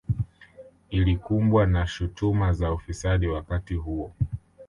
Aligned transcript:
Ilikumbwa 0.89 1.65
na 1.65 1.87
shutuma 1.87 2.53
za 2.53 2.73
ufisadi 2.73 3.27
wakati 3.27 3.73
huo 3.73 4.13